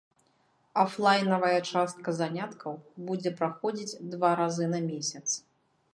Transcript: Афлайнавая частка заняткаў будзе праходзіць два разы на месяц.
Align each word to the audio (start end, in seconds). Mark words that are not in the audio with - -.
Афлайнавая 0.83 1.59
частка 1.71 2.09
заняткаў 2.21 2.73
будзе 3.11 3.35
праходзіць 3.43 3.99
два 4.15 4.31
разы 4.41 4.65
на 4.77 4.85
месяц. 4.91 5.27